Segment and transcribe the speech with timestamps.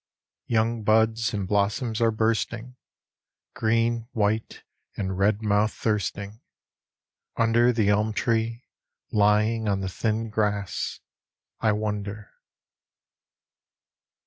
[0.47, 2.75] Young buds And blossom are bursting
[3.53, 4.63] Green, white
[4.97, 6.41] And red mouth thirsting.
[7.37, 8.63] Under The elm tree,
[9.11, 11.01] lying On the Thin grass,
[11.59, 12.31] I wonder.